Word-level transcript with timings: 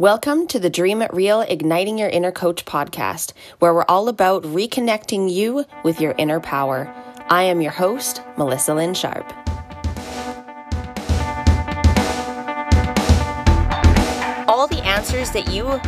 Welcome 0.00 0.46
to 0.46 0.58
the 0.58 0.70
Dream 0.70 1.02
It 1.02 1.12
Real 1.12 1.42
Igniting 1.42 1.98
Your 1.98 2.08
Inner 2.08 2.32
Coach 2.32 2.64
podcast, 2.64 3.34
where 3.58 3.74
we're 3.74 3.84
all 3.86 4.08
about 4.08 4.44
reconnecting 4.44 5.30
you 5.30 5.66
with 5.84 6.00
your 6.00 6.14
inner 6.16 6.40
power. 6.40 6.90
I 7.28 7.42
am 7.42 7.60
your 7.60 7.72
host, 7.72 8.22
Melissa 8.38 8.72
Lynn 8.72 8.94
Sharp. 8.94 9.30
All 14.48 14.66
the 14.66 14.80
answers 14.86 15.32
that 15.32 15.50
you 15.52 15.78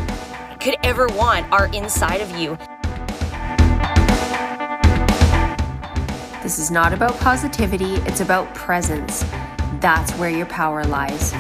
could 0.61 0.77
ever 0.85 1.07
want 1.17 1.51
are 1.51 1.69
inside 1.69 2.21
of 2.21 2.31
you. 2.37 2.59
This 6.43 6.59
is 6.59 6.71
not 6.71 6.93
about 6.93 7.19
positivity, 7.21 7.95
it's 8.05 8.21
about 8.21 8.55
presence. 8.55 9.25
That's 9.81 10.13
where 10.19 10.29
your 10.29 10.45
power 10.45 10.85
lies. 10.85 11.33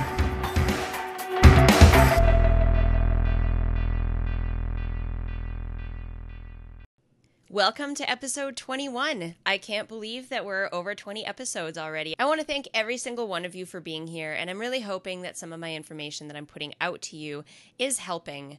Welcome 7.52 7.94
to 7.96 8.11
episode 8.11 8.56
21. 8.56 9.34
I 9.44 9.58
can't 9.58 9.86
believe 9.86 10.30
that 10.30 10.46
we're 10.46 10.70
over 10.72 10.94
20 10.94 11.26
episodes 11.26 11.76
already. 11.76 12.14
I 12.18 12.24
want 12.24 12.40
to 12.40 12.46
thank 12.46 12.66
every 12.72 12.96
single 12.96 13.29
one 13.29 13.44
of 13.44 13.54
you 13.54 13.66
for 13.66 13.79
being 13.79 14.06
here, 14.06 14.32
and 14.32 14.48
I'm 14.48 14.58
really 14.58 14.80
hoping 14.80 15.20
that 15.20 15.36
some 15.36 15.52
of 15.52 15.60
my 15.60 15.74
information 15.74 16.29
that 16.29 16.36
I'm 16.38 16.46
putting 16.46 16.72
out 16.80 17.02
to 17.02 17.16
you 17.18 17.44
is 17.79 17.98
helping. 17.98 18.57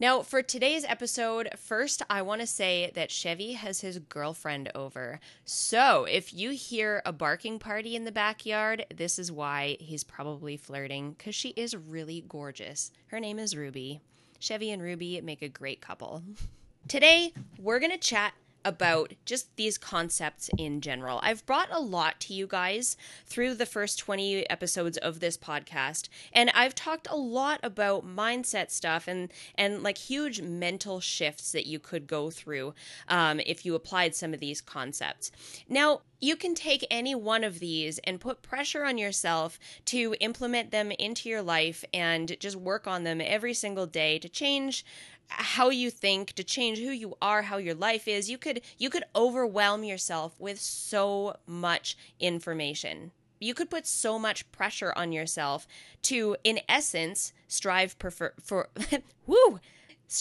Now, 0.00 0.22
for 0.22 0.42
today's 0.42 0.84
episode, 0.84 1.50
first, 1.56 2.02
I 2.10 2.22
want 2.22 2.40
to 2.40 2.48
say 2.48 2.90
that 2.96 3.12
Chevy 3.12 3.52
has 3.52 3.82
his 3.82 4.00
girlfriend 4.00 4.72
over. 4.74 5.20
So, 5.44 6.04
if 6.06 6.34
you 6.34 6.50
hear 6.50 7.02
a 7.06 7.12
barking 7.12 7.60
party 7.60 7.94
in 7.94 8.04
the 8.04 8.10
backyard, 8.10 8.84
this 8.92 9.20
is 9.20 9.30
why 9.30 9.76
he's 9.78 10.02
probably 10.02 10.56
flirting, 10.56 11.12
because 11.12 11.36
she 11.36 11.50
is 11.50 11.76
really 11.76 12.24
gorgeous. 12.28 12.90
Her 13.06 13.20
name 13.20 13.38
is 13.38 13.56
Ruby. 13.56 14.00
Chevy 14.40 14.72
and 14.72 14.82
Ruby 14.82 15.20
make 15.20 15.40
a 15.40 15.48
great 15.48 15.80
couple. 15.80 16.24
Today, 16.88 17.34
we're 17.58 17.80
going 17.80 17.92
to 17.92 17.98
chat 17.98 18.32
about 18.64 19.12
just 19.26 19.54
these 19.56 19.76
concepts 19.76 20.48
in 20.56 20.80
general. 20.80 21.20
I've 21.22 21.44
brought 21.44 21.68
a 21.70 21.80
lot 21.80 22.18
to 22.20 22.34
you 22.34 22.46
guys 22.46 22.96
through 23.26 23.54
the 23.54 23.66
first 23.66 23.98
20 23.98 24.48
episodes 24.48 24.96
of 24.96 25.20
this 25.20 25.36
podcast, 25.36 26.08
and 26.32 26.50
I've 26.54 26.74
talked 26.74 27.06
a 27.10 27.14
lot 27.16 27.60
about 27.62 28.06
mindset 28.06 28.70
stuff 28.70 29.06
and 29.06 29.30
and 29.54 29.82
like 29.82 29.98
huge 29.98 30.40
mental 30.40 30.98
shifts 31.00 31.52
that 31.52 31.66
you 31.66 31.78
could 31.78 32.06
go 32.06 32.30
through 32.30 32.72
um, 33.08 33.38
if 33.44 33.66
you 33.66 33.74
applied 33.74 34.14
some 34.14 34.32
of 34.32 34.40
these 34.40 34.62
concepts. 34.62 35.30
Now, 35.68 36.00
you 36.20 36.36
can 36.36 36.54
take 36.54 36.86
any 36.90 37.14
one 37.14 37.44
of 37.44 37.60
these 37.60 37.98
and 37.98 38.18
put 38.18 38.42
pressure 38.42 38.84
on 38.84 38.98
yourself 38.98 39.58
to 39.84 40.16
implement 40.20 40.70
them 40.70 40.90
into 40.92 41.28
your 41.28 41.42
life 41.42 41.84
and 41.94 42.36
just 42.40 42.56
work 42.56 42.86
on 42.86 43.04
them 43.04 43.20
every 43.20 43.54
single 43.54 43.86
day 43.86 44.18
to 44.18 44.28
change 44.28 44.84
how 45.28 45.70
you 45.70 45.90
think 45.90 46.32
to 46.32 46.44
change 46.44 46.78
who 46.78 46.90
you 46.90 47.16
are 47.20 47.42
how 47.42 47.56
your 47.58 47.74
life 47.74 48.08
is. 48.08 48.30
You 48.30 48.38
could 48.38 48.62
you 48.78 48.90
could 48.90 49.04
overwhelm 49.14 49.84
yourself 49.84 50.34
with 50.38 50.60
so 50.60 51.36
much 51.46 51.96
information. 52.18 53.12
You 53.40 53.54
could 53.54 53.70
put 53.70 53.86
so 53.86 54.18
much 54.18 54.50
pressure 54.50 54.92
on 54.96 55.12
yourself 55.12 55.66
to 56.02 56.36
in 56.44 56.60
essence 56.68 57.32
strive 57.46 57.98
prefer, 57.98 58.32
for 58.42 58.68
woo 59.26 59.60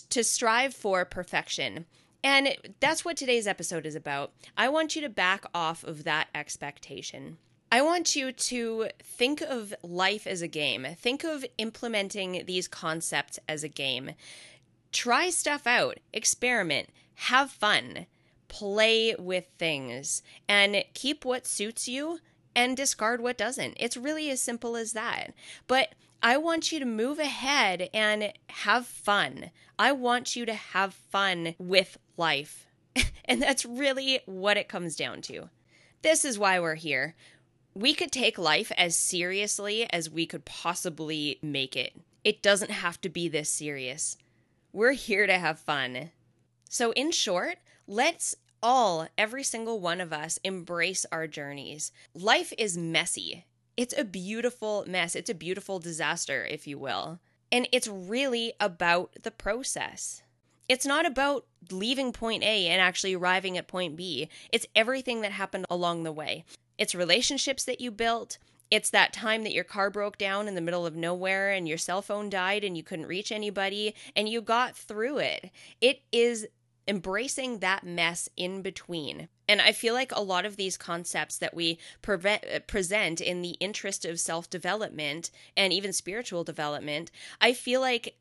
to 0.09 0.23
strive 0.23 0.73
for 0.73 1.05
perfection. 1.05 1.85
And 2.23 2.57
that's 2.79 3.05
what 3.05 3.15
today's 3.15 3.47
episode 3.47 3.85
is 3.85 3.95
about. 3.95 4.33
I 4.57 4.69
want 4.69 4.95
you 4.95 5.01
to 5.03 5.09
back 5.09 5.45
off 5.53 5.83
of 5.83 6.03
that 6.03 6.27
expectation. 6.35 7.37
I 7.71 7.81
want 7.81 8.15
you 8.15 8.31
to 8.31 8.87
think 9.03 9.41
of 9.41 9.73
life 9.83 10.25
as 10.25 10.41
a 10.41 10.47
game. 10.47 10.87
Think 10.97 11.23
of 11.23 11.45
implementing 11.57 12.43
these 12.45 12.67
concepts 12.67 13.39
as 13.47 13.63
a 13.63 13.69
game 13.69 14.11
try 14.91 15.29
stuff 15.29 15.67
out, 15.67 15.97
experiment, 16.13 16.89
have 17.15 17.51
fun, 17.51 18.05
play 18.47 19.15
with 19.17 19.45
things, 19.57 20.21
and 20.47 20.83
keep 20.93 21.25
what 21.25 21.47
suits 21.47 21.87
you 21.87 22.19
and 22.55 22.75
discard 22.75 23.21
what 23.21 23.37
doesn't. 23.37 23.75
It's 23.79 23.97
really 23.97 24.29
as 24.29 24.41
simple 24.41 24.75
as 24.75 24.93
that. 24.93 25.33
But 25.67 25.93
I 26.21 26.37
want 26.37 26.71
you 26.71 26.79
to 26.79 26.85
move 26.85 27.19
ahead 27.19 27.89
and 27.93 28.33
have 28.49 28.87
fun. 28.87 29.51
I 29.77 29.91
want 29.91 30.35
you 30.35 30.45
to 30.45 30.53
have 30.53 30.93
fun 30.93 31.55
with 31.59 31.97
life. 32.17 32.65
and 33.25 33.41
that's 33.41 33.65
really 33.65 34.21
what 34.25 34.57
it 34.57 34.67
comes 34.67 34.95
down 34.95 35.21
to. 35.23 35.49
This 36.01 36.25
is 36.25 36.39
why 36.39 36.59
we're 36.59 36.75
here. 36.75 37.15
We 37.75 37.93
could 37.93 38.11
take 38.11 38.39
life 38.39 38.71
as 38.75 38.95
seriously 38.95 39.87
as 39.91 40.09
we 40.09 40.25
could 40.25 40.45
possibly 40.45 41.37
make 41.43 41.75
it. 41.75 41.93
It 42.23 42.41
doesn't 42.41 42.71
have 42.71 42.99
to 43.01 43.09
be 43.09 43.27
this 43.27 43.49
serious. 43.49 44.17
We're 44.77 44.91
here 44.91 45.25
to 45.25 45.39
have 45.39 45.57
fun. 45.57 46.11
So, 46.69 46.91
in 46.91 47.09
short, 47.11 47.57
let's 47.87 48.35
all, 48.61 49.07
every 49.17 49.41
single 49.41 49.79
one 49.79 49.99
of 49.99 50.13
us, 50.13 50.37
embrace 50.43 51.03
our 51.11 51.25
journeys. 51.25 51.91
Life 52.13 52.53
is 52.59 52.77
messy. 52.77 53.47
It's 53.75 53.97
a 53.97 54.03
beautiful 54.03 54.85
mess. 54.87 55.15
It's 55.15 55.31
a 55.31 55.33
beautiful 55.33 55.79
disaster, 55.79 56.45
if 56.45 56.67
you 56.67 56.77
will. 56.77 57.19
And 57.51 57.67
it's 57.71 57.87
really 57.87 58.53
about 58.59 59.15
the 59.23 59.31
process. 59.31 60.21
It's 60.69 60.85
not 60.85 61.07
about 61.07 61.47
leaving 61.71 62.11
point 62.11 62.43
A 62.43 62.67
and 62.67 62.79
actually 62.79 63.15
arriving 63.15 63.57
at 63.57 63.67
point 63.67 63.95
B. 63.95 64.29
It's 64.53 64.67
everything 64.75 65.21
that 65.21 65.31
happened 65.31 65.65
along 65.71 66.03
the 66.03 66.11
way. 66.11 66.45
It's 66.77 66.93
relationships 66.93 67.65
that 67.65 67.81
you 67.81 67.89
built, 67.89 68.37
it's 68.69 68.89
that 68.89 69.13
time 69.13 69.43
that 69.43 69.53
your 69.53 69.63
car 69.63 69.89
broke 69.89 70.17
down 70.17 70.47
in 70.47 70.55
the 70.55 70.61
middle 70.61 70.85
of 70.85 70.95
nowhere 70.95 71.51
and 71.51 71.67
your 71.67 71.77
cell 71.77 72.01
phone 72.01 72.29
died 72.29 72.63
and 72.63 72.75
you 72.75 72.83
couldn't 72.83 73.05
reach 73.05 73.31
anybody 73.31 73.95
and 74.15 74.27
you 74.27 74.41
got 74.41 74.75
through 74.75 75.19
it. 75.19 75.51
It 75.81 76.01
is 76.11 76.47
embracing 76.87 77.59
that 77.59 77.85
mess 77.85 78.29
in 78.37 78.61
between. 78.61 79.27
And 79.47 79.61
I 79.61 79.71
feel 79.71 79.93
like 79.93 80.11
a 80.11 80.21
lot 80.21 80.45
of 80.45 80.57
these 80.57 80.77
concepts 80.77 81.37
that 81.37 81.53
we 81.53 81.79
prevent, 82.01 82.43
uh, 82.53 82.59
present 82.59 83.21
in 83.21 83.41
the 83.41 83.57
interest 83.59 84.05
of 84.05 84.19
self 84.19 84.49
development 84.49 85.31
and 85.55 85.71
even 85.71 85.93
spiritual 85.93 86.43
development, 86.43 87.11
I 87.41 87.53
feel 87.53 87.81
like 87.81 88.17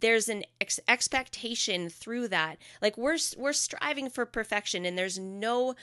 there's 0.00 0.28
an 0.28 0.44
ex- 0.60 0.80
expectation 0.88 1.88
through 1.88 2.28
that. 2.28 2.58
Like 2.82 2.96
we're 2.96 3.18
we're 3.36 3.52
striving 3.52 4.10
for 4.10 4.26
perfection, 4.26 4.84
and 4.84 4.98
there's 4.98 5.18
no 5.18 5.74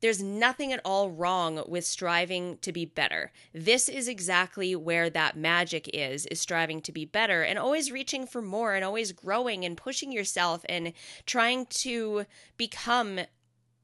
there's 0.00 0.22
nothing 0.22 0.72
at 0.72 0.80
all 0.84 1.10
wrong 1.10 1.62
with 1.66 1.84
striving 1.84 2.58
to 2.58 2.72
be 2.72 2.84
better. 2.84 3.32
This 3.52 3.88
is 3.88 4.08
exactly 4.08 4.74
where 4.74 5.10
that 5.10 5.36
magic 5.36 5.90
is, 5.92 6.26
is 6.26 6.40
striving 6.40 6.80
to 6.82 6.92
be 6.92 7.04
better 7.04 7.42
and 7.42 7.58
always 7.58 7.92
reaching 7.92 8.26
for 8.26 8.42
more 8.42 8.74
and 8.74 8.84
always 8.84 9.12
growing 9.12 9.64
and 9.64 9.76
pushing 9.76 10.12
yourself 10.12 10.64
and 10.68 10.92
trying 11.26 11.66
to 11.66 12.24
become 12.56 13.20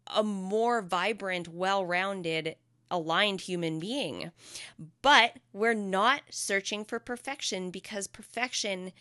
a 0.06 0.22
more 0.22 0.82
vibrant, 0.82 1.48
well-rounded 1.48 2.56
aligned 2.90 3.42
human 3.42 3.80
being. 3.80 4.30
But 5.02 5.38
we're 5.52 5.74
not 5.74 6.22
searching 6.30 6.84
for 6.84 6.98
perfection 6.98 7.70
because 7.70 8.06
perfection 8.06 8.92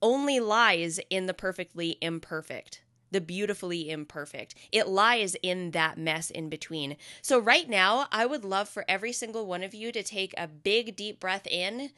only 0.00 0.38
lies 0.40 1.00
in 1.10 1.26
the 1.26 1.34
perfectly 1.34 1.98
imperfect 2.00 2.82
the 3.16 3.20
beautifully 3.22 3.88
imperfect. 3.88 4.54
It 4.70 4.88
lies 4.88 5.36
in 5.42 5.70
that 5.70 5.96
mess 5.96 6.28
in 6.28 6.50
between. 6.50 6.98
So, 7.22 7.38
right 7.38 7.66
now, 7.66 8.08
I 8.12 8.26
would 8.26 8.44
love 8.44 8.68
for 8.68 8.84
every 8.86 9.14
single 9.14 9.46
one 9.46 9.62
of 9.62 9.72
you 9.72 9.90
to 9.90 10.02
take 10.02 10.34
a 10.36 10.46
big, 10.46 10.96
deep 10.96 11.18
breath 11.18 11.46
in, 11.46 11.92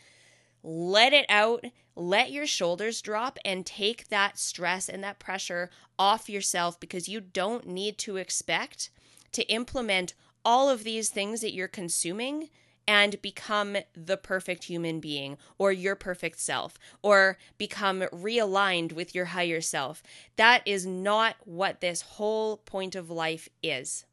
let 0.62 1.12
it 1.12 1.26
out, 1.28 1.64
let 1.96 2.30
your 2.30 2.46
shoulders 2.46 3.02
drop, 3.02 3.36
and 3.44 3.66
take 3.66 4.10
that 4.10 4.38
stress 4.38 4.88
and 4.88 5.02
that 5.02 5.18
pressure 5.18 5.70
off 5.98 6.30
yourself 6.30 6.78
because 6.78 7.08
you 7.08 7.20
don't 7.20 7.66
need 7.66 7.98
to 7.98 8.16
expect 8.16 8.90
to 9.32 9.42
implement 9.50 10.14
all 10.44 10.70
of 10.70 10.84
these 10.84 11.08
things 11.08 11.40
that 11.40 11.52
you're 11.52 11.66
consuming 11.66 12.48
and 12.88 13.20
become 13.20 13.76
the 13.94 14.16
perfect 14.16 14.64
human 14.64 14.98
being 14.98 15.36
or 15.58 15.70
your 15.70 15.94
perfect 15.94 16.40
self 16.40 16.78
or 17.02 17.36
become 17.58 18.00
realigned 18.10 18.92
with 18.92 19.14
your 19.14 19.26
higher 19.26 19.60
self. 19.60 20.02
That 20.36 20.62
is 20.64 20.86
not 20.86 21.36
what 21.44 21.82
this 21.82 22.00
whole 22.00 22.56
point 22.56 22.96
of 22.96 23.10
life 23.10 23.50
is. 23.62 24.06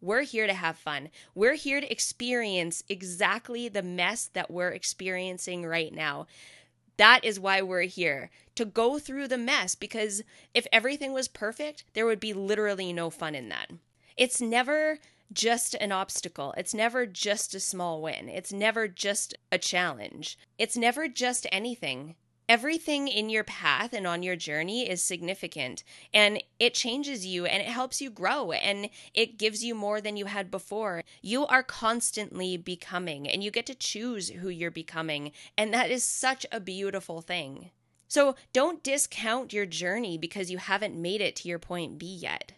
We're 0.00 0.22
here 0.22 0.48
to 0.48 0.54
have 0.54 0.76
fun. 0.76 1.10
We're 1.36 1.54
here 1.54 1.80
to 1.80 1.90
experience 1.90 2.82
exactly 2.88 3.68
the 3.68 3.82
mess 3.82 4.28
that 4.34 4.50
we're 4.50 4.70
experiencing 4.70 5.64
right 5.64 5.94
now. 5.94 6.26
That 6.96 7.24
is 7.24 7.38
why 7.38 7.62
we're 7.62 7.82
here 7.82 8.30
to 8.56 8.64
go 8.64 8.98
through 8.98 9.28
the 9.28 9.38
mess 9.38 9.76
because 9.76 10.22
if 10.52 10.66
everything 10.72 11.12
was 11.12 11.28
perfect, 11.28 11.84
there 11.94 12.06
would 12.06 12.20
be 12.20 12.32
literally 12.32 12.92
no 12.92 13.08
fun 13.08 13.36
in 13.36 13.50
that. 13.50 13.70
It's 14.16 14.40
never 14.40 14.98
just 15.32 15.74
an 15.74 15.92
obstacle. 15.92 16.54
It's 16.56 16.74
never 16.74 17.06
just 17.06 17.54
a 17.54 17.60
small 17.60 18.02
win. 18.02 18.28
It's 18.28 18.52
never 18.52 18.88
just 18.88 19.34
a 19.50 19.58
challenge. 19.58 20.38
It's 20.58 20.76
never 20.76 21.08
just 21.08 21.46
anything. 21.52 22.16
Everything 22.48 23.08
in 23.08 23.28
your 23.28 23.42
path 23.42 23.92
and 23.92 24.06
on 24.06 24.22
your 24.22 24.36
journey 24.36 24.88
is 24.88 25.02
significant 25.02 25.82
and 26.14 26.40
it 26.60 26.74
changes 26.74 27.26
you 27.26 27.44
and 27.44 27.60
it 27.60 27.68
helps 27.68 28.00
you 28.00 28.08
grow 28.08 28.52
and 28.52 28.88
it 29.14 29.36
gives 29.36 29.64
you 29.64 29.74
more 29.74 30.00
than 30.00 30.16
you 30.16 30.26
had 30.26 30.48
before. 30.48 31.02
You 31.22 31.44
are 31.46 31.64
constantly 31.64 32.56
becoming 32.56 33.28
and 33.28 33.42
you 33.42 33.50
get 33.50 33.66
to 33.66 33.74
choose 33.74 34.28
who 34.28 34.48
you're 34.48 34.70
becoming. 34.70 35.32
And 35.58 35.74
that 35.74 35.90
is 35.90 36.04
such 36.04 36.46
a 36.52 36.60
beautiful 36.60 37.20
thing. 37.20 37.70
So 38.06 38.36
don't 38.52 38.84
discount 38.84 39.52
your 39.52 39.66
journey 39.66 40.16
because 40.16 40.48
you 40.48 40.58
haven't 40.58 40.94
made 40.94 41.20
it 41.20 41.34
to 41.36 41.48
your 41.48 41.58
point 41.58 41.98
B 41.98 42.06
yet. 42.06 42.52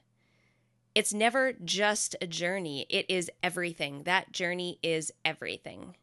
It's 0.98 1.14
never 1.14 1.52
just 1.64 2.16
a 2.20 2.26
journey, 2.26 2.84
it 2.90 3.06
is 3.08 3.30
everything. 3.40 4.02
That 4.02 4.32
journey 4.32 4.80
is 4.82 5.12
everything. 5.24 5.94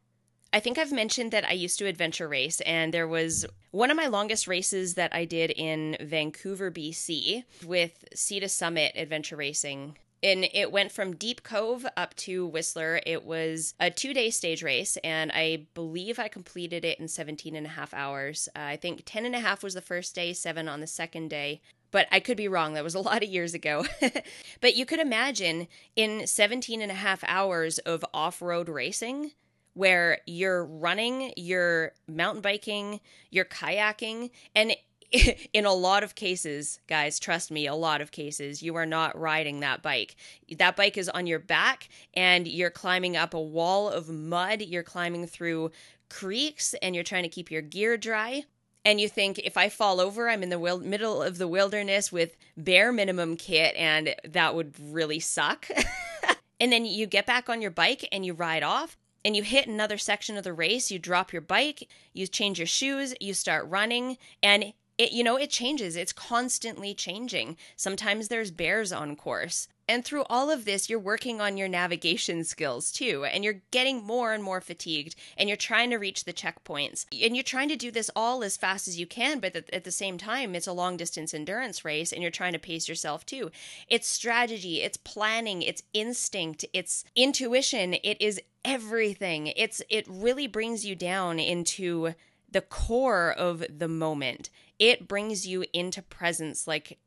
I 0.53 0.61
think 0.61 0.77
I've 0.77 0.93
mentioned 0.93 1.31
that 1.31 1.43
I 1.43 1.51
used 1.51 1.79
to 1.79 1.85
adventure 1.85 2.29
race, 2.29 2.61
and 2.61 2.93
there 2.93 3.05
was 3.05 3.45
one 3.71 3.91
of 3.91 3.97
my 3.97 4.07
longest 4.07 4.47
races 4.47 4.93
that 4.93 5.13
I 5.13 5.25
did 5.25 5.51
in 5.51 5.97
Vancouver, 5.99 6.71
BC, 6.71 7.43
with 7.65 8.05
Sea 8.15 8.39
to 8.39 8.47
Summit 8.47 8.93
Adventure 8.95 9.35
Racing. 9.35 9.97
And 10.23 10.47
it 10.53 10.71
went 10.71 10.93
from 10.93 11.17
Deep 11.17 11.43
Cove 11.43 11.85
up 11.97 12.15
to 12.15 12.47
Whistler. 12.47 13.01
It 13.05 13.25
was 13.25 13.73
a 13.81 13.91
two 13.91 14.13
day 14.13 14.29
stage 14.29 14.63
race, 14.63 14.97
and 15.03 15.29
I 15.33 15.67
believe 15.73 16.19
I 16.19 16.29
completed 16.29 16.85
it 16.85 17.01
in 17.01 17.09
17 17.09 17.53
and 17.53 17.65
a 17.65 17.71
half 17.71 17.93
hours. 17.93 18.47
Uh, 18.55 18.59
I 18.61 18.77
think 18.77 19.01
10 19.05 19.25
and 19.25 19.35
a 19.35 19.41
half 19.41 19.61
was 19.61 19.73
the 19.73 19.81
first 19.81 20.15
day, 20.15 20.31
seven 20.31 20.69
on 20.69 20.79
the 20.79 20.87
second 20.87 21.27
day 21.27 21.59
but 21.95 22.09
I 22.11 22.19
could 22.19 22.35
be 22.35 22.49
wrong. 22.49 22.73
That 22.73 22.83
was 22.83 22.93
a 22.93 22.99
lot 23.09 23.23
of 23.23 23.29
years 23.29 23.53
ago. 23.53 23.85
but 24.59 24.75
you 24.75 24.85
could 24.85 24.99
imagine 24.99 25.69
in 25.95 26.27
17 26.27 26.81
and 26.81 26.91
a 26.91 26.95
half 26.95 27.23
hours 27.25 27.77
of 27.79 28.03
off 28.13 28.41
road 28.41 28.67
racing, 28.67 29.31
where 29.75 30.19
you're 30.27 30.65
running, 30.65 31.31
you're 31.37 31.93
mountain 32.05 32.41
biking, 32.41 32.99
you're 33.31 33.45
kayaking, 33.45 34.31
and 34.53 34.73
in 35.53 35.65
a 35.65 35.71
lot 35.71 36.03
of 36.03 36.15
cases, 36.15 36.81
guys, 36.87 37.17
trust 37.17 37.49
me, 37.49 37.65
a 37.65 37.73
lot 37.73 38.01
of 38.01 38.11
cases, 38.11 38.61
you 38.61 38.75
are 38.75 38.85
not 38.85 39.17
riding 39.17 39.61
that 39.61 39.81
bike. 39.81 40.17
That 40.57 40.75
bike 40.75 40.97
is 40.97 41.07
on 41.07 41.27
your 41.27 41.39
back 41.39 41.87
and 42.13 42.45
you're 42.45 42.71
climbing 42.71 43.15
up 43.15 43.33
a 43.33 43.39
wall 43.39 43.89
of 43.89 44.09
mud. 44.09 44.61
You're 44.61 44.83
climbing 44.83 45.27
through 45.27 45.71
creeks 46.09 46.73
and 46.81 46.93
you're 46.93 47.05
trying 47.05 47.23
to 47.23 47.29
keep 47.29 47.49
your 47.49 47.61
gear 47.61 47.95
dry 47.95 48.43
and 48.85 49.01
you 49.01 49.09
think 49.09 49.39
if 49.39 49.57
I 49.57 49.67
fall 49.67 49.99
over, 49.99 50.29
I'm 50.29 50.43
in 50.43 50.49
the 50.49 50.59
wil- 50.59 50.79
middle 50.79 51.23
of 51.23 51.39
the 51.39 51.47
wilderness 51.47 52.11
with 52.11 52.37
bare 52.55 52.93
minimum 52.93 53.35
kit, 53.35 53.75
and 53.75 54.15
that 54.23 54.53
would 54.53 54.75
really 54.79 55.19
suck. 55.19 55.67
and 56.59 56.71
then 56.71 56.85
you 56.85 57.07
get 57.07 57.25
back 57.25 57.49
on 57.49 57.63
your 57.63 57.71
bike 57.71 58.07
and 58.11 58.23
you 58.23 58.33
ride 58.33 58.63
off. 58.63 58.95
And 59.25 59.35
you 59.35 59.41
hit 59.41 59.65
another 59.65 59.97
section 59.97 60.37
of 60.37 60.43
the 60.43 60.53
race, 60.53 60.91
you 60.91 60.99
drop 60.99 61.33
your 61.33 61.41
bike, 61.41 61.89
you 62.13 62.27
change 62.27 62.59
your 62.59 62.67
shoes, 62.67 63.15
you 63.19 63.33
start 63.33 63.67
running, 63.67 64.19
and 64.43 64.71
it 64.97 65.11
you 65.11 65.23
know 65.23 65.37
it 65.37 65.49
changes. 65.49 65.95
It's 65.95 66.13
constantly 66.13 66.93
changing. 66.93 67.57
Sometimes 67.75 68.27
there's 68.27 68.51
bears 68.51 68.91
on 68.91 69.15
course. 69.15 69.67
And 69.87 70.03
through 70.03 70.23
all 70.31 70.49
of 70.49 70.65
this, 70.65 70.89
you're 70.89 70.97
working 70.97 71.39
on 71.39 71.57
your 71.57 71.67
navigation 71.67 72.43
skills 72.43 72.91
too, 72.91 73.23
and 73.25 73.43
you're 73.43 73.61
getting 73.69 74.03
more 74.03 74.33
and 74.33 74.43
more 74.43 74.59
fatigued, 74.59 75.15
and 75.37 75.47
you're 75.47 75.55
trying 75.55 75.91
to 75.91 75.97
reach 75.97 76.23
the 76.23 76.33
checkpoints. 76.33 77.05
And 77.23 77.35
you're 77.35 77.43
trying 77.43 77.69
to 77.69 77.75
do 77.75 77.91
this 77.91 78.09
all 78.15 78.43
as 78.43 78.57
fast 78.57 78.87
as 78.87 78.99
you 78.99 79.05
can, 79.05 79.39
but 79.39 79.55
at 79.55 79.83
the 79.83 79.91
same 79.91 80.17
time, 80.17 80.55
it's 80.55 80.65
a 80.65 80.73
long 80.73 80.97
distance 80.97 81.35
endurance 81.35 81.85
race, 81.85 82.11
and 82.11 82.23
you're 82.23 82.31
trying 82.31 82.53
to 82.53 82.59
pace 82.59 82.89
yourself 82.89 83.27
too. 83.27 83.51
It's 83.87 84.07
strategy, 84.07 84.81
it's 84.81 84.97
planning, 84.97 85.61
it's 85.61 85.83
instinct, 85.93 86.65
it's 86.73 87.05
intuition, 87.15 87.93
it 88.03 88.19
is 88.19 88.41
everything. 88.63 89.47
It's 89.55 89.83
it 89.89 90.07
really 90.09 90.47
brings 90.47 90.83
you 90.83 90.95
down 90.95 91.39
into 91.39 92.15
the 92.51 92.61
core 92.61 93.31
of 93.31 93.63
the 93.69 93.87
moment. 93.87 94.49
It 94.79 95.07
brings 95.07 95.47
you 95.47 95.65
into 95.73 96.01
presence 96.01 96.67
like 96.67 96.99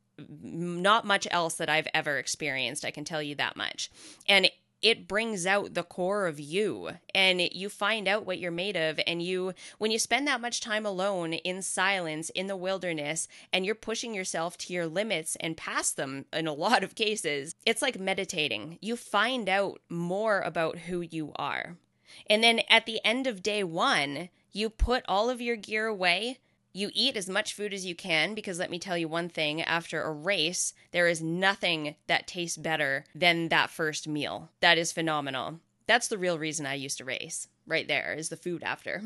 not 0.42 1.04
much 1.04 1.28
else 1.30 1.54
that 1.54 1.68
I've 1.68 1.88
ever 1.94 2.18
experienced. 2.18 2.84
I 2.84 2.90
can 2.90 3.04
tell 3.04 3.22
you 3.22 3.34
that 3.36 3.56
much. 3.56 3.90
And 4.28 4.50
it 4.80 5.08
brings 5.08 5.44
out 5.44 5.74
the 5.74 5.82
core 5.82 6.26
of 6.26 6.38
you 6.38 6.90
and 7.14 7.40
you 7.40 7.68
find 7.68 8.06
out 8.06 8.24
what 8.24 8.38
you're 8.38 8.50
made 8.50 8.76
of 8.76 9.00
and 9.06 9.22
you 9.22 9.52
when 9.78 9.90
you 9.90 9.98
spend 9.98 10.26
that 10.26 10.40
much 10.40 10.60
time 10.60 10.86
alone 10.86 11.32
in 11.32 11.62
silence 11.62 12.30
in 12.30 12.46
the 12.46 12.56
wilderness 12.56 13.26
and 13.52 13.66
you're 13.66 13.74
pushing 13.74 14.14
yourself 14.14 14.56
to 14.56 14.72
your 14.72 14.86
limits 14.86 15.36
and 15.40 15.56
past 15.56 15.96
them 15.96 16.24
in 16.32 16.46
a 16.46 16.52
lot 16.68 16.84
of 16.84 16.94
cases 16.94 17.54
it's 17.66 17.82
like 17.82 17.98
meditating 17.98 18.78
you 18.80 18.96
find 18.96 19.48
out 19.48 19.80
more 19.88 20.40
about 20.40 20.78
who 20.78 21.00
you 21.00 21.32
are 21.36 21.76
and 22.28 22.42
then 22.42 22.60
at 22.70 22.86
the 22.86 23.00
end 23.04 23.26
of 23.26 23.42
day 23.42 23.64
1 23.64 24.28
you 24.52 24.70
put 24.70 25.04
all 25.08 25.30
of 25.30 25.40
your 25.40 25.56
gear 25.56 25.86
away 25.86 26.38
you 26.72 26.90
eat 26.94 27.16
as 27.16 27.28
much 27.28 27.54
food 27.54 27.72
as 27.72 27.86
you 27.86 27.94
can 27.94 28.34
because 28.34 28.58
let 28.58 28.70
me 28.70 28.78
tell 28.78 28.96
you 28.96 29.08
one 29.08 29.28
thing 29.28 29.62
after 29.62 30.02
a 30.02 30.12
race, 30.12 30.74
there 30.92 31.08
is 31.08 31.22
nothing 31.22 31.96
that 32.06 32.26
tastes 32.26 32.56
better 32.56 33.04
than 33.14 33.48
that 33.48 33.70
first 33.70 34.06
meal. 34.06 34.50
That 34.60 34.78
is 34.78 34.92
phenomenal. 34.92 35.60
That's 35.86 36.08
the 36.08 36.18
real 36.18 36.38
reason 36.38 36.66
I 36.66 36.74
used 36.74 36.98
to 36.98 37.04
race. 37.04 37.48
Right 37.66 37.88
there 37.88 38.14
is 38.14 38.28
the 38.28 38.36
food 38.36 38.62
after. 38.62 39.02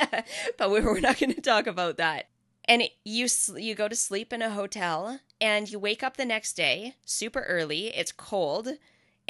but 0.58 0.70
we're 0.70 1.00
not 1.00 1.18
going 1.18 1.34
to 1.34 1.40
talk 1.40 1.66
about 1.66 1.96
that. 1.98 2.28
And 2.64 2.84
you 3.04 3.26
you 3.56 3.74
go 3.74 3.88
to 3.88 3.96
sleep 3.96 4.32
in 4.32 4.42
a 4.42 4.50
hotel 4.50 5.20
and 5.40 5.70
you 5.70 5.78
wake 5.78 6.02
up 6.02 6.16
the 6.16 6.24
next 6.24 6.54
day 6.54 6.94
super 7.04 7.40
early. 7.42 7.88
It's 7.88 8.12
cold 8.12 8.68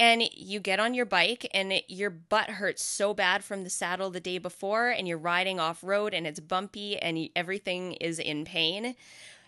and 0.01 0.23
you 0.33 0.59
get 0.59 0.79
on 0.79 0.95
your 0.95 1.05
bike 1.05 1.47
and 1.53 1.71
it, 1.71 1.85
your 1.87 2.09
butt 2.09 2.49
hurts 2.49 2.83
so 2.83 3.13
bad 3.13 3.43
from 3.43 3.63
the 3.63 3.69
saddle 3.69 4.09
the 4.09 4.19
day 4.19 4.39
before 4.39 4.89
and 4.89 5.07
you're 5.07 5.15
riding 5.15 5.59
off 5.59 5.83
road 5.83 6.11
and 6.11 6.25
it's 6.25 6.39
bumpy 6.39 6.97
and 6.97 7.29
everything 7.35 7.93
is 7.93 8.17
in 8.17 8.43
pain 8.43 8.95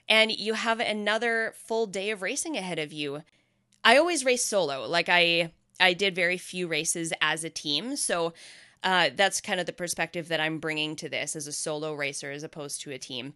and 0.08 0.32
you 0.32 0.54
have 0.54 0.80
another 0.80 1.56
full 1.58 1.88
day 1.88 2.12
of 2.12 2.22
racing 2.22 2.56
ahead 2.56 2.78
of 2.78 2.94
you. 2.94 3.24
I 3.84 3.98
always 3.98 4.24
race 4.24 4.46
solo. 4.46 4.88
Like 4.88 5.10
i 5.10 5.52
i 5.80 5.92
did 5.92 6.14
very 6.14 6.38
few 6.38 6.68
races 6.68 7.12
as 7.20 7.44
a 7.44 7.50
team 7.50 7.96
so 7.96 8.32
uh, 8.84 9.10
that's 9.16 9.42
kind 9.42 9.60
of 9.60 9.66
the 9.66 9.74
perspective 9.74 10.28
that 10.28 10.40
i'm 10.40 10.60
bringing 10.60 10.96
to 10.96 11.10
this 11.10 11.36
as 11.36 11.48
a 11.48 11.52
solo 11.52 11.94
racer 11.96 12.30
as 12.30 12.44
opposed 12.44 12.82
to 12.82 12.92
a 12.92 13.00
team. 13.00 13.34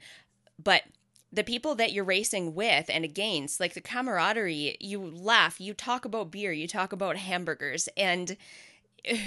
But 0.62 0.84
the 1.32 1.44
people 1.44 1.76
that 1.76 1.92
you're 1.92 2.04
racing 2.04 2.56
with 2.56 2.90
and 2.90 3.04
against, 3.04 3.60
like 3.60 3.74
the 3.74 3.82
camaraderie, 3.82 4.78
you 4.80 5.00
laugh, 5.00 5.60
you 5.60 5.74
talk 5.74 6.06
about 6.06 6.32
beer, 6.32 6.52
you 6.52 6.68
talk 6.68 6.94
about 6.94 7.18
hamburgers, 7.18 7.90
and 7.98 8.38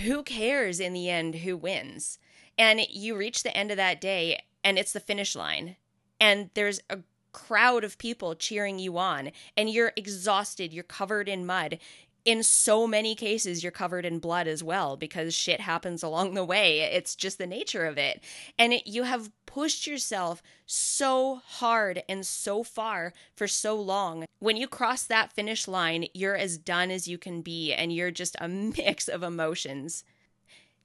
who 0.03 0.23
cares 0.23 0.81
in 0.81 0.93
the 0.93 1.09
end 1.09 1.37
who 1.37 1.57
wins? 1.57 2.19
And 2.59 2.81
you 2.91 3.17
reach 3.17 3.43
the 3.43 3.57
end 3.57 3.71
of 3.71 3.77
that 3.77 4.01
day 4.01 4.43
and 4.65 4.79
it's 4.79 4.93
the 4.93 5.01
finish 5.01 5.35
line. 5.35 5.77
And 6.21 6.51
there's 6.55 6.81
a 6.91 6.99
crowd 7.33 7.85
of 7.85 7.99
people 7.99 8.35
cheering 8.35 8.79
you 8.79 8.99
on, 8.99 9.31
and 9.57 9.71
you're 9.71 9.93
exhausted, 9.97 10.73
you're 10.73 10.85
covered 10.85 11.29
in 11.29 11.47
mud, 11.47 11.79
in 12.25 12.43
so 12.43 12.87
many 12.87 13.15
cases 13.15 13.63
you're 13.63 13.73
covered 13.73 14.05
in 14.05 14.19
blood 14.19 14.47
as 14.47 14.63
well 14.63 14.97
because 14.97 15.35
shit 15.35 15.61
happens 15.61 16.03
along 16.03 16.35
the 16.35 16.45
way 16.45 16.81
it's 16.81 17.15
just 17.15 17.39
the 17.39 17.47
nature 17.47 17.87
of 17.87 17.97
it 17.97 18.23
and 18.59 18.75
it, 18.75 18.87
you 18.87 19.05
have 19.05 19.31
pushed 19.53 19.85
yourself 19.85 20.43
so 20.65 21.41
hard 21.45 22.05
and 22.09 22.25
so 22.25 22.63
far 22.63 23.13
for 23.35 23.49
so 23.49 23.75
long. 23.75 24.25
When 24.39 24.57
you 24.57 24.69
cross 24.69 25.03
that 25.03 25.33
finish 25.33 25.67
line 25.67 26.07
you're 26.15 26.37
as 26.37 26.57
done 26.57 26.93
as 26.93 27.09
you 27.09 27.19
can 27.19 27.43
be 27.43 27.73
and 27.73 27.93
you're 27.93 28.13
just 28.13 28.37
a 28.41 28.47
mix 28.49 29.09
of 29.09 29.25
emotions. 29.25 30.05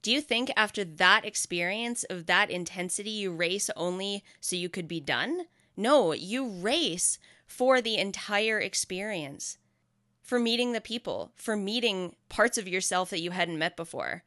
Do 0.02 0.10
you 0.12 0.20
think 0.20 0.50
after 0.56 0.84
that 0.84 1.24
experience 1.24 2.02
of 2.04 2.26
that 2.26 2.50
intensity 2.50 3.10
you 3.10 3.32
race 3.32 3.70
only 3.76 4.24
so 4.40 4.56
you 4.56 4.68
could 4.68 4.88
be 4.88 5.00
done? 5.00 5.42
No 5.76 6.12
you 6.12 6.48
race 6.48 7.20
for 7.46 7.80
the 7.80 7.96
entire 7.96 8.58
experience. 8.58 9.58
For 10.22 10.40
meeting 10.40 10.72
the 10.72 10.80
people, 10.80 11.30
for 11.36 11.56
meeting 11.56 12.16
parts 12.28 12.58
of 12.58 12.66
yourself 12.66 13.10
that 13.10 13.20
you 13.20 13.30
hadn't 13.30 13.60
met 13.60 13.76
before, 13.76 14.24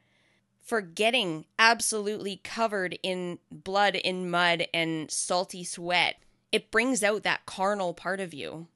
for 0.61 0.81
getting 0.81 1.45
absolutely 1.57 2.41
covered 2.43 2.97
in 3.01 3.39
blood, 3.51 3.95
in 3.95 4.29
mud, 4.29 4.67
and 4.73 5.09
salty 5.09 5.63
sweat. 5.63 6.15
It 6.51 6.71
brings 6.71 7.03
out 7.03 7.23
that 7.23 7.45
carnal 7.45 7.93
part 7.93 8.19
of 8.19 8.33
you. 8.33 8.67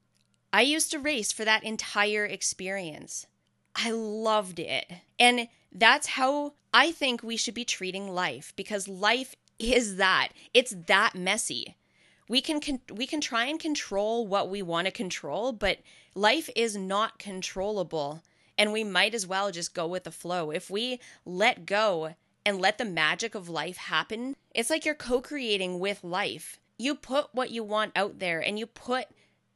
I 0.52 0.62
used 0.62 0.90
to 0.92 0.98
race 0.98 1.32
for 1.32 1.44
that 1.44 1.64
entire 1.64 2.24
experience. 2.24 3.26
I 3.74 3.90
loved 3.90 4.60
it. 4.60 4.90
And 5.18 5.48
that's 5.72 6.08
how 6.08 6.54
I 6.72 6.92
think 6.92 7.22
we 7.22 7.36
should 7.36 7.54
be 7.54 7.64
treating 7.64 8.08
life 8.08 8.52
because 8.54 8.86
life 8.86 9.34
is 9.58 9.96
that. 9.96 10.28
It's 10.52 10.74
that 10.86 11.14
messy 11.14 11.76
we 12.28 12.40
can, 12.40 12.60
can 12.60 12.80
we 12.92 13.06
can 13.06 13.20
try 13.20 13.46
and 13.46 13.60
control 13.60 14.26
what 14.26 14.48
we 14.48 14.62
want 14.62 14.86
to 14.86 14.90
control 14.90 15.52
but 15.52 15.78
life 16.14 16.48
is 16.56 16.76
not 16.76 17.18
controllable 17.18 18.22
and 18.58 18.72
we 18.72 18.84
might 18.84 19.14
as 19.14 19.26
well 19.26 19.50
just 19.50 19.74
go 19.74 19.86
with 19.86 20.04
the 20.04 20.10
flow 20.10 20.50
if 20.50 20.70
we 20.70 21.00
let 21.24 21.66
go 21.66 22.14
and 22.46 22.60
let 22.60 22.78
the 22.78 22.84
magic 22.84 23.34
of 23.34 23.48
life 23.48 23.76
happen 23.76 24.36
it's 24.54 24.70
like 24.70 24.84
you're 24.84 24.94
co-creating 24.94 25.78
with 25.78 26.04
life 26.04 26.58
you 26.78 26.94
put 26.94 27.28
what 27.32 27.50
you 27.50 27.62
want 27.62 27.92
out 27.94 28.18
there 28.18 28.40
and 28.40 28.58
you 28.58 28.66
put 28.66 29.06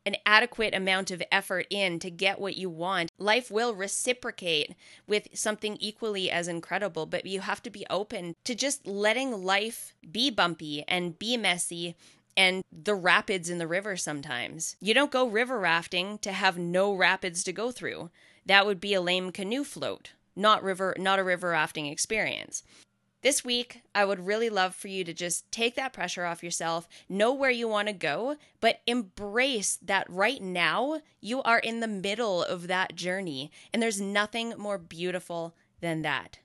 an 0.08 0.16
adequate 0.24 0.74
amount 0.74 1.10
of 1.10 1.22
effort 1.30 1.66
in 1.68 1.98
to 1.98 2.10
get 2.10 2.40
what 2.40 2.56
you 2.56 2.70
want, 2.70 3.12
life 3.18 3.50
will 3.50 3.74
reciprocate 3.74 4.74
with 5.06 5.28
something 5.34 5.76
equally 5.80 6.30
as 6.30 6.48
incredible. 6.48 7.04
But 7.04 7.26
you 7.26 7.40
have 7.40 7.62
to 7.64 7.70
be 7.70 7.84
open 7.90 8.34
to 8.44 8.54
just 8.54 8.86
letting 8.86 9.44
life 9.44 9.92
be 10.10 10.30
bumpy 10.30 10.82
and 10.88 11.18
be 11.18 11.36
messy 11.36 11.94
and 12.38 12.62
the 12.72 12.94
rapids 12.94 13.50
in 13.50 13.58
the 13.58 13.66
river 13.66 13.96
sometimes. 13.96 14.76
You 14.80 14.94
don't 14.94 15.10
go 15.10 15.26
river 15.26 15.58
rafting 15.58 16.18
to 16.18 16.32
have 16.32 16.56
no 16.56 16.94
rapids 16.94 17.44
to 17.44 17.52
go 17.52 17.70
through. 17.70 18.10
That 18.48 18.64
would 18.64 18.80
be 18.80 18.94
a 18.94 19.00
lame 19.00 19.30
canoe 19.30 19.62
float, 19.62 20.12
not 20.34 20.62
river 20.62 20.94
not 20.98 21.18
a 21.18 21.24
river 21.24 21.50
rafting 21.50 21.86
experience. 21.86 22.62
This 23.20 23.44
week, 23.44 23.82
I 23.94 24.04
would 24.04 24.26
really 24.26 24.48
love 24.48 24.74
for 24.74 24.88
you 24.88 25.04
to 25.04 25.12
just 25.12 25.50
take 25.52 25.74
that 25.74 25.92
pressure 25.92 26.24
off 26.24 26.42
yourself, 26.42 26.88
know 27.08 27.34
where 27.34 27.50
you 27.50 27.68
want 27.68 27.88
to 27.88 27.92
go, 27.92 28.36
but 28.60 28.80
embrace 28.86 29.76
that 29.82 30.08
right 30.08 30.40
now 30.40 31.00
you 31.20 31.42
are 31.42 31.58
in 31.58 31.80
the 31.80 31.88
middle 31.88 32.42
of 32.42 32.68
that 32.68 32.94
journey. 32.94 33.50
And 33.72 33.82
there's 33.82 34.00
nothing 34.00 34.54
more 34.56 34.78
beautiful 34.78 35.54
than 35.80 36.02
that. 36.02 36.38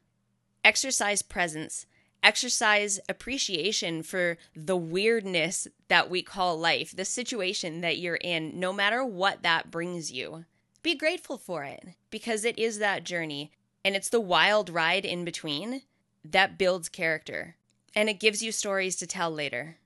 Exercise 0.65 1.22
presence, 1.22 1.86
exercise 2.22 3.00
appreciation 3.07 4.03
for 4.03 4.38
the 4.55 4.77
weirdness 4.77 5.67
that 5.88 6.10
we 6.10 6.22
call 6.22 6.57
life, 6.57 6.93
the 6.95 7.05
situation 7.05 7.81
that 7.81 8.00
you're 8.00 8.15
in, 8.15 8.60
no 8.60 8.74
matter 8.74 9.05
what 9.05 9.43
that 9.43 9.72
brings 9.72 10.12
you. 10.12 10.45
Be 10.83 10.95
grateful 10.95 11.37
for 11.37 11.63
it 11.63 11.95
because 12.09 12.43
it 12.43 12.59
is 12.59 12.77
that 12.79 13.05
journey 13.05 13.51
and 13.85 13.95
it's 13.95 14.09
the 14.09 14.19
wild 14.19 14.69
ride 14.69 15.05
in 15.05 15.23
between 15.23 15.83
that 16.25 16.57
builds 16.57 16.89
character 16.89 17.55
and 17.95 18.09
it 18.09 18.19
gives 18.19 18.43
you 18.43 18.51
stories 18.51 18.97
to 18.97 19.07
tell 19.07 19.31
later. 19.31 19.77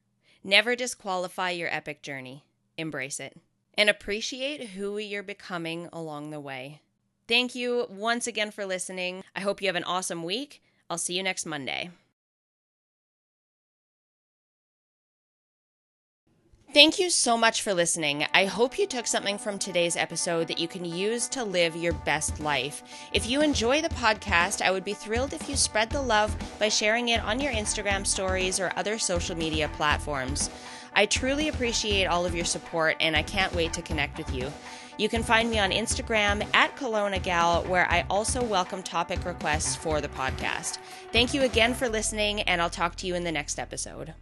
Never 0.44 0.76
disqualify 0.76 1.52
your 1.52 1.74
epic 1.74 2.02
journey, 2.02 2.46
embrace 2.78 3.20
it, 3.20 3.38
and 3.76 3.90
appreciate 3.90 4.70
who 4.70 4.98
you're 4.98 5.24
becoming 5.24 5.88
along 5.94 6.32
the 6.32 6.40
way. 6.40 6.82
Thank 7.28 7.54
you 7.54 7.86
once 7.90 8.26
again 8.26 8.50
for 8.50 8.66
listening. 8.66 9.24
I 9.36 9.42
hope 9.42 9.62
you 9.62 9.68
have 9.68 9.76
an 9.76 9.84
awesome 9.84 10.24
week. 10.24 10.64
I'll 10.90 10.98
see 10.98 11.16
you 11.16 11.22
next 11.22 11.46
Monday. 11.46 11.92
Thank 16.74 17.00
you 17.00 17.10
so 17.10 17.38
much 17.38 17.62
for 17.62 17.74
listening. 17.74 18.26
I 18.34 18.46
hope 18.46 18.78
you 18.78 18.86
took 18.86 19.08
something 19.08 19.38
from 19.38 19.58
today's 19.58 19.96
episode 19.96 20.48
that 20.50 20.60
you 20.60 20.68
can 20.68 20.84
use 20.84 21.28
to 21.30 21.44
live 21.44 21.78
your 21.78 21.94
best 21.94 22.42
life. 22.42 22.84
If 23.14 23.28
you 23.28 23.42
enjoy 23.42 23.82
the 23.82 23.90
podcast, 23.90 24.62
I 24.62 24.72
would 24.72 24.84
be 24.84 24.94
thrilled 24.94 25.34
if 25.34 25.48
you 25.50 25.56
spread 25.56 25.90
the 25.90 26.02
love 26.02 26.36
by 26.60 26.68
sharing 26.68 27.10
it 27.10 27.24
on 27.24 27.40
your 27.40 27.54
Instagram 27.54 28.06
stories 28.06 28.60
or 28.60 28.74
other 28.76 29.00
social 29.00 29.36
media 29.36 29.70
platforms. 29.70 30.50
I 30.94 31.06
truly 31.06 31.48
appreciate 31.48 32.06
all 32.06 32.26
of 32.26 32.36
your 32.36 32.46
support 32.46 32.98
and 33.00 33.16
I 33.16 33.24
can't 33.24 33.56
wait 33.56 33.72
to 33.74 33.82
connect 33.82 34.18
with 34.18 34.32
you. 34.36 34.52
You 34.98 35.08
can 35.08 35.24
find 35.24 35.50
me 35.50 35.60
on 35.60 35.72
Instagram 35.72 36.46
at 36.54 36.76
Kelowna 36.76 37.24
Gal, 37.24 37.64
where 37.64 37.90
I 37.90 38.06
also 38.10 38.44
welcome 38.44 38.84
topic 38.84 39.24
requests 39.26 39.76
for 39.76 40.02
the 40.02 40.10
podcast. 40.10 40.80
Thank 41.14 41.34
you 41.34 41.44
again 41.44 41.76
for 41.76 41.88
listening, 41.88 42.42
and 42.42 42.62
I'll 42.62 42.70
talk 42.70 42.96
to 42.98 43.08
you 43.08 43.14
in 43.16 43.24
the 43.24 43.32
next 43.32 43.58
episode. 43.60 44.16